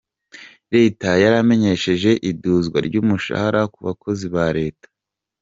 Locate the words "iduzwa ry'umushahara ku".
2.29-3.79